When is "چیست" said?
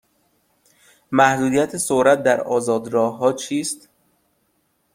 3.33-3.89